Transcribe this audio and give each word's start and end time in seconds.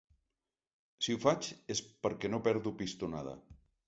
Si 1.07 1.13
ho 1.15 1.19
faig 1.25 1.49
és 1.73 1.81
que 2.23 2.31
no 2.35 2.39
perdo 2.49 2.73
pistonada. 2.81 3.35